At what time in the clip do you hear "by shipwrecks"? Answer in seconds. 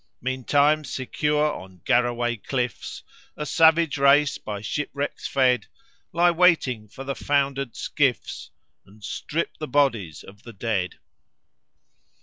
4.39-5.27